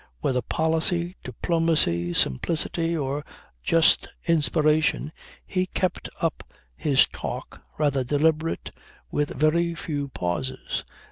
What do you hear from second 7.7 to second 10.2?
rather deliberate, with very few